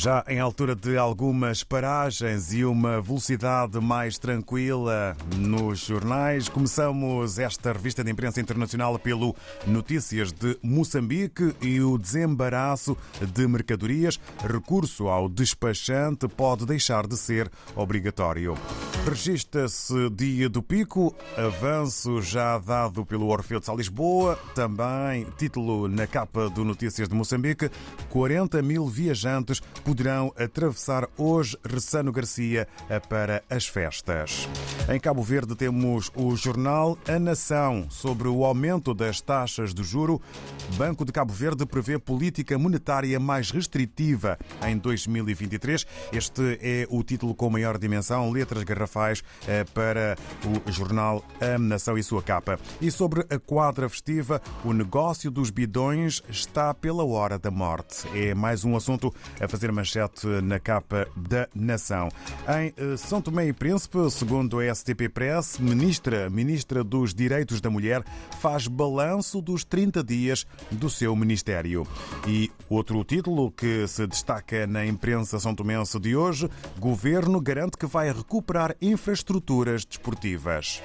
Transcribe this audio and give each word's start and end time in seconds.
Já 0.00 0.24
em 0.28 0.38
altura 0.38 0.76
de 0.76 0.96
algumas 0.96 1.64
paragens 1.64 2.52
e 2.52 2.64
uma 2.64 3.00
velocidade 3.00 3.80
mais 3.80 4.16
tranquila 4.16 5.16
nos 5.36 5.80
jornais, 5.80 6.48
começamos 6.48 7.36
esta 7.40 7.72
revista 7.72 8.04
de 8.04 8.12
imprensa 8.12 8.40
internacional 8.40 8.96
pelo 8.96 9.34
Notícias 9.66 10.30
de 10.30 10.56
Moçambique 10.62 11.52
e 11.60 11.80
o 11.80 11.98
desembaraço 11.98 12.96
de 13.34 13.48
mercadorias. 13.48 14.20
Recurso 14.48 15.08
ao 15.08 15.28
despachante 15.28 16.28
pode 16.28 16.64
deixar 16.64 17.04
de 17.04 17.16
ser 17.16 17.50
obrigatório. 17.74 18.54
Registra-se 19.04 20.10
Dia 20.10 20.48
do 20.48 20.62
Pico, 20.62 21.12
avanço 21.36 22.22
já 22.22 22.56
dado 22.58 23.04
pelo 23.04 23.26
Orfeu 23.26 23.58
de 23.58 23.66
Sal 23.66 23.76
Lisboa, 23.76 24.38
também 24.54 25.26
título 25.36 25.88
na 25.88 26.06
capa 26.06 26.48
do 26.48 26.64
Notícias 26.64 27.08
de 27.08 27.16
Moçambique, 27.16 27.68
40 28.10 28.62
mil 28.62 28.86
viajantes 28.86 29.60
poderão 29.88 30.30
atravessar 30.36 31.08
hoje 31.16 31.56
Ressano 31.64 32.12
Garcia 32.12 32.68
para 33.08 33.42
as 33.48 33.66
festas. 33.66 34.46
Em 34.86 35.00
Cabo 35.00 35.22
Verde 35.22 35.56
temos 35.56 36.12
o 36.14 36.36
jornal 36.36 36.98
A 37.08 37.18
Nação 37.18 37.86
sobre 37.88 38.28
o 38.28 38.44
aumento 38.44 38.92
das 38.92 39.22
taxas 39.22 39.72
de 39.72 39.82
juro. 39.82 40.20
Banco 40.76 41.06
de 41.06 41.12
Cabo 41.12 41.32
Verde 41.32 41.64
prevê 41.64 41.98
política 41.98 42.58
monetária 42.58 43.18
mais 43.18 43.50
restritiva 43.50 44.38
em 44.66 44.76
2023. 44.76 45.86
Este 46.12 46.58
é 46.60 46.86
o 46.90 47.02
título 47.02 47.34
com 47.34 47.48
maior 47.48 47.78
dimensão, 47.78 48.30
letras 48.30 48.64
garrafais 48.64 49.24
eh, 49.46 49.64
para 49.72 50.18
o 50.44 50.70
jornal 50.70 51.24
A 51.40 51.58
Nação 51.58 51.96
e 51.96 52.02
sua 52.02 52.22
capa. 52.22 52.60
E 52.78 52.90
sobre 52.90 53.24
a 53.30 53.38
quadra 53.38 53.88
festiva, 53.88 54.42
o 54.66 54.74
negócio 54.74 55.30
dos 55.30 55.48
bidões 55.48 56.22
está 56.28 56.74
pela 56.74 57.06
hora 57.06 57.38
da 57.38 57.50
morte. 57.50 58.06
É 58.14 58.34
mais 58.34 58.66
um 58.66 58.76
assunto 58.76 59.14
a 59.40 59.48
fazer 59.48 59.77
manchete 59.78 60.26
na 60.42 60.58
capa 60.58 61.06
da 61.16 61.48
Nação. 61.54 62.08
Em 62.48 62.74
eh, 62.76 62.96
São 62.96 63.22
Tomé 63.22 63.46
e 63.46 63.52
Príncipe, 63.52 64.10
segundo 64.10 64.58
a 64.58 64.74
STP 64.74 65.08
Press, 65.08 65.56
ministra, 65.58 66.28
ministra 66.28 66.82
dos 66.82 67.14
Direitos 67.14 67.60
da 67.60 67.70
Mulher 67.70 68.02
faz 68.40 68.66
balanço 68.66 69.40
dos 69.40 69.64
30 69.64 70.02
dias 70.02 70.46
do 70.72 70.90
seu 70.90 71.14
ministério. 71.14 71.86
E 72.26 72.50
outro 72.68 73.04
título 73.04 73.52
que 73.52 73.86
se 73.86 74.04
destaca 74.08 74.66
na 74.66 74.84
imprensa 74.84 75.38
são 75.38 75.54
tomense 75.54 75.98
de 76.00 76.16
hoje, 76.16 76.50
governo 76.80 77.40
garante 77.40 77.78
que 77.78 77.86
vai 77.86 78.12
recuperar 78.12 78.74
infraestruturas 78.82 79.84
desportivas. 79.84 80.82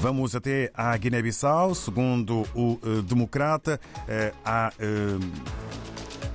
Vamos 0.00 0.34
até 0.34 0.70
à 0.72 0.96
Guiné-Bissau, 0.96 1.74
segundo 1.74 2.46
o 2.54 2.78
uh, 2.82 3.02
Democrata, 3.02 3.78
uh, 3.98 4.36
há. 4.42 4.72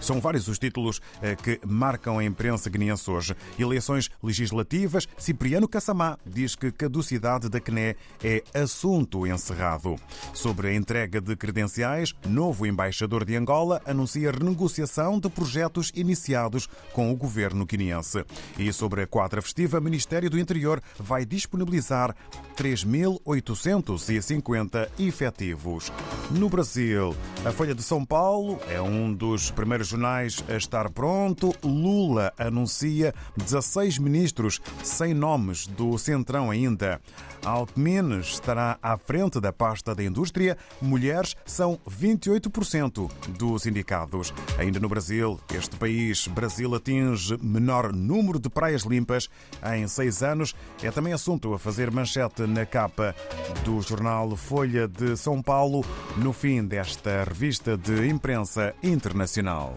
São 0.07 0.19
vários 0.21 0.47
os 0.47 0.57
títulos 0.57 1.01
que 1.43 1.59
marcam 1.67 2.17
a 2.17 2.23
imprensa 2.23 2.69
guineense 2.69 3.11
hoje. 3.11 3.35
Eleições 3.59 4.09
legislativas, 4.23 5.05
Cipriano 5.17 5.67
Cassamá 5.67 6.17
diz 6.25 6.55
que 6.55 6.71
caducidade 6.71 7.49
da 7.49 7.59
CNE 7.59 7.97
é 8.23 8.41
assunto 8.53 9.27
encerrado. 9.27 9.97
Sobre 10.33 10.69
a 10.69 10.73
entrega 10.73 11.19
de 11.19 11.35
credenciais, 11.35 12.15
novo 12.25 12.65
embaixador 12.65 13.25
de 13.25 13.35
Angola 13.35 13.81
anuncia 13.85 14.31
renegociação 14.31 15.19
de 15.19 15.29
projetos 15.29 15.91
iniciados 15.93 16.69
com 16.93 17.11
o 17.11 17.15
governo 17.15 17.65
guineense. 17.65 18.23
E 18.57 18.71
sobre 18.71 19.01
a 19.01 19.07
quadra 19.07 19.41
festiva, 19.41 19.81
Ministério 19.81 20.29
do 20.29 20.39
Interior 20.39 20.81
vai 20.97 21.25
disponibilizar 21.25 22.15
3.850 22.55 24.87
efetivos. 24.97 25.91
No 26.31 26.47
Brasil, 26.49 27.13
a 27.45 27.51
Folha 27.51 27.75
de 27.75 27.83
São 27.83 28.05
Paulo 28.05 28.57
é 28.69 28.81
um 28.81 29.13
dos 29.13 29.51
primeiros 29.51 29.96
jornais 29.97 30.43
a 30.47 30.55
estar 30.55 30.89
pronto. 30.91 31.53
Lula 31.63 32.31
anuncia 32.37 33.13
16 33.35 33.97
ministros 33.97 34.61
sem 34.83 35.13
nomes 35.13 35.65
do 35.65 35.97
Centrão 35.97 36.51
ainda. 36.51 37.01
Alckmin 37.43 38.19
estará 38.19 38.77
à 38.81 38.97
frente 38.97 39.39
da 39.39 39.51
pasta 39.51 39.95
da 39.95 40.03
indústria. 40.03 40.57
Mulheres 40.81 41.35
são 41.45 41.79
28% 41.89 43.09
dos 43.29 43.65
indicados. 43.65 44.33
Ainda 44.59 44.79
no 44.79 44.89
Brasil, 44.89 45.39
este 45.53 45.75
país, 45.77 46.27
Brasil 46.27 46.75
atinge 46.75 47.37
menor 47.41 47.91
número 47.91 48.39
de 48.39 48.49
praias 48.49 48.83
limpas 48.83 49.29
em 49.75 49.87
seis 49.87 50.21
anos. 50.21 50.53
É 50.83 50.91
também 50.91 51.13
assunto 51.13 51.53
a 51.53 51.59
fazer 51.59 51.89
manchete 51.89 52.43
na 52.43 52.65
capa 52.65 53.15
do 53.63 53.81
jornal 53.81 54.35
Folha 54.35 54.87
de 54.87 55.15
São 55.17 55.41
Paulo 55.41 55.83
no 56.17 56.33
fim 56.33 56.63
desta 56.63 57.23
revista 57.23 57.77
de 57.77 58.07
imprensa 58.07 58.75
internacional. 58.83 59.76